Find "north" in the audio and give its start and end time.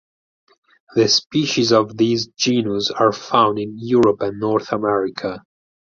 4.39-4.71